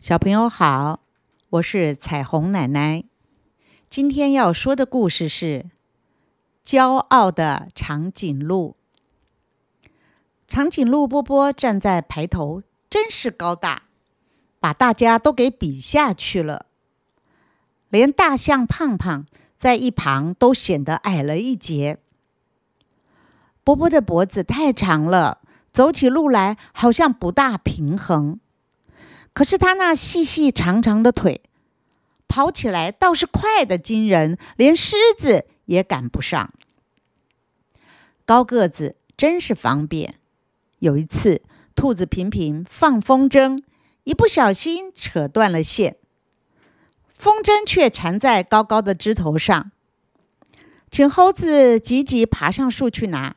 [0.00, 1.00] 小朋友好，
[1.50, 3.02] 我是彩虹奶奶。
[3.90, 5.66] 今天要说的故事是
[6.64, 8.76] 《骄傲的长颈鹿》。
[10.46, 13.82] 长颈鹿波波站在排头，真是高大，
[14.60, 16.66] 把大家都给比下去了。
[17.88, 19.26] 连大象胖胖
[19.58, 21.98] 在一旁都显得矮了一截。
[23.64, 25.40] 波波的脖子太长了，
[25.72, 28.38] 走起路来好像不大平衡。
[29.38, 31.42] 可是他那细细长长的腿，
[32.26, 36.52] 跑起来倒是快得惊人，连狮子也赶不上。
[38.26, 40.16] 高个子真是方便。
[40.80, 41.42] 有一次，
[41.76, 43.62] 兔子平平放风筝，
[44.02, 45.98] 一不小心扯断了线，
[47.16, 49.70] 风筝却缠在高高的枝头上。
[50.90, 53.36] 请猴子急急爬上树去拿。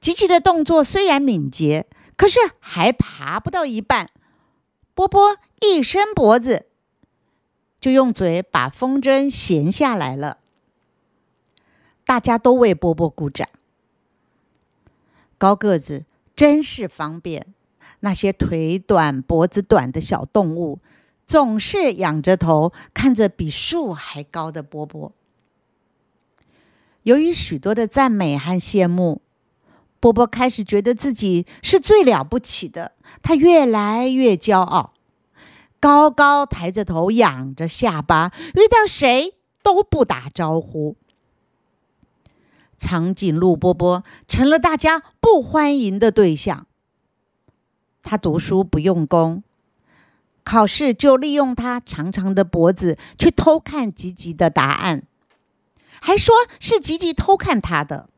[0.00, 4.10] 急急的动作虽然敏捷，可是还爬不到一半。
[4.96, 6.64] 波波一伸脖子，
[7.78, 10.38] 就用嘴把风筝衔下来了。
[12.06, 13.46] 大家都为波波鼓掌。
[15.36, 17.46] 高个子真是方便，
[18.00, 20.78] 那些腿短、脖子短的小动物
[21.26, 25.12] 总是仰着头看着比树还高的波波。
[27.02, 29.20] 由于许多的赞美和羡慕。
[29.98, 32.92] 波波开始觉得自己是最了不起的，
[33.22, 34.92] 他越来越骄傲，
[35.80, 40.96] 高高抬着头，仰着下巴，遇到谁都不打招呼。
[42.78, 46.66] 长颈鹿波波成了大家不欢迎的对象。
[48.02, 49.42] 他读书不用功，
[50.44, 55.02] 考试就利用他长长的脖子去偷看吉吉的答案，
[56.00, 58.08] 还说是吉吉偷看他的。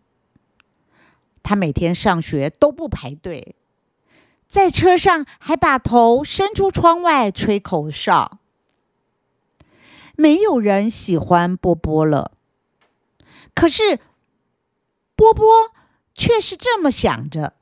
[1.42, 3.54] 他每天上学都不排队，
[4.48, 8.38] 在车上还把头伸出窗外吹口哨。
[10.16, 12.32] 没有人喜欢波波了，
[13.54, 14.00] 可是
[15.14, 15.46] 波波
[16.14, 17.52] 却是这么想着：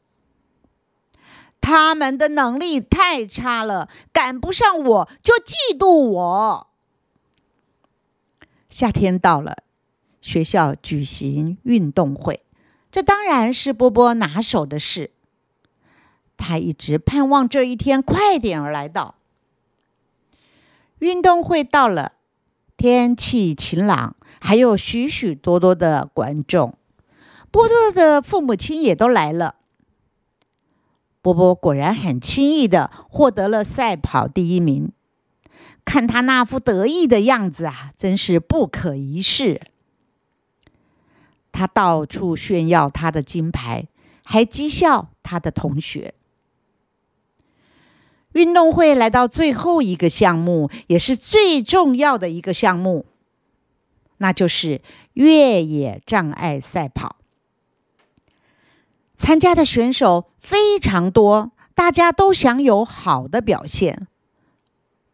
[1.61, 6.69] 他们的能力太差了，赶不上我就嫉妒我。
[8.71, 9.65] 夏天到了，
[10.22, 12.43] 学校举行运动会。
[12.91, 15.11] 这当然是波波拿手的事。
[16.37, 19.17] 他一直盼望这一天快点儿来到。
[20.99, 22.13] 运动会到了，
[22.77, 26.75] 天气晴朗，还有许许多多的观众。
[27.51, 29.57] 波波的父母亲也都来了。
[31.23, 34.93] 波波果然很轻易的获得了赛跑第一名。
[35.85, 39.61] 看他那副得意的样子啊，真是不可一世。
[41.53, 43.87] 他到处炫耀他的金牌，
[44.25, 46.15] 还讥笑他的同学。
[48.37, 53.07] 运动会来到最后一个项目，也是最重要的一个项目，
[54.19, 54.83] 那就是
[55.15, 57.17] 越野障碍赛跑。
[59.17, 64.07] 参加的选手非常多，大家都想有好的表现。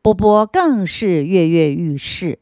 [0.03, 2.41] 波波更是跃跃欲试。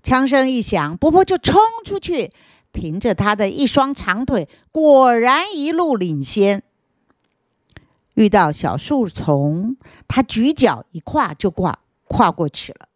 [0.00, 2.30] 枪声一响，波波就冲出去，
[2.70, 6.62] 凭着他的一双长腿，果然一路领先。
[8.16, 9.76] 遇到小树丛，
[10.08, 11.78] 他举脚一跨就跨
[12.08, 12.88] 跨过去了；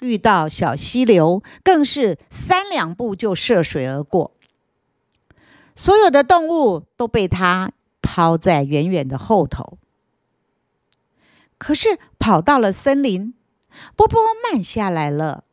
[0.00, 4.32] 遇到小溪流，更是三两步就涉水而过。
[5.74, 9.78] 所有的动物都被他抛在远远的后头。
[11.56, 13.32] 可是跑到了森林，
[13.96, 15.44] 波波慢下来了。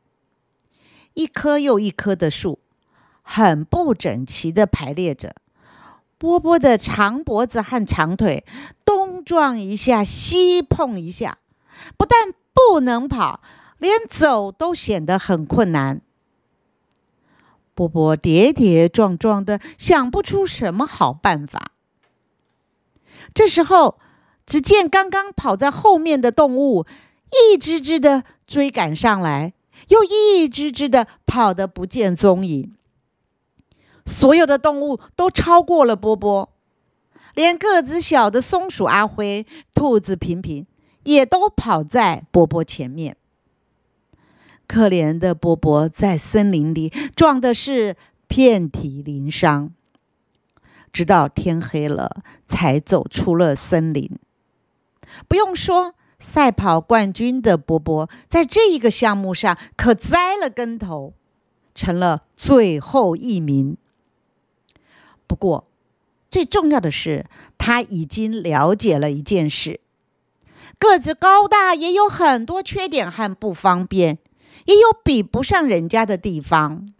[1.13, 2.59] 一棵又一棵的树，
[3.21, 5.35] 很不整齐的排列着。
[6.17, 8.45] 波波的长脖子和长腿
[9.23, 11.37] 撞一下，西碰一下，
[11.97, 13.41] 不但不能跑，
[13.77, 16.01] 连走都显得很困难。
[17.73, 21.71] 波波跌跌撞撞的，想不出什么好办法。
[23.33, 23.99] 这时候，
[24.45, 26.85] 只见刚刚跑在后面的动物，
[27.31, 29.53] 一只只的追赶上来。
[29.87, 32.75] 又一只只的跑得不见踪影，
[34.05, 36.53] 所有的动物都超过了波波，
[37.35, 40.65] 连个子小的松鼠阿辉、兔子平平
[41.03, 43.15] 也都跑在波波前面。
[44.67, 47.95] 可怜的波波在森林里撞的是
[48.27, 49.71] 遍体鳞伤，
[50.93, 54.09] 直到天黑了才走出了森林。
[55.27, 55.95] 不用说。
[56.23, 61.15] 赛跑冠军的波波，在这一个项目上可栽了跟头，
[61.73, 63.75] 成了最后一名。
[65.25, 65.65] 不过，
[66.31, 67.25] 最重要的是，
[67.57, 69.81] 他已经了解了一件事：
[70.79, 74.17] 个子高大，也有很多缺点和不方便，
[74.65, 76.93] 也有比不上人家的地方。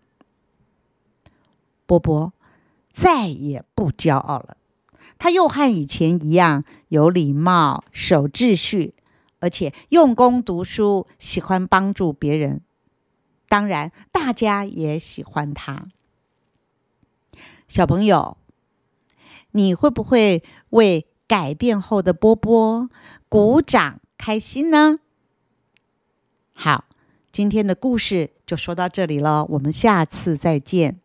[1.86, 2.34] 波波
[2.92, 4.58] 再也不骄傲了，
[5.18, 8.94] 他又和以前一样有礼貌、守秩序，
[9.40, 12.60] 而且用功读书，喜欢帮助别人。
[13.48, 15.88] 当然，大家也喜欢他。
[17.68, 18.38] 小朋友，
[19.52, 22.90] 你会不会为改变后的波波
[23.28, 25.00] 鼓掌开心呢？
[26.54, 26.86] 好，
[27.32, 31.01] 今天的故事就说到这里了，我们下次再见。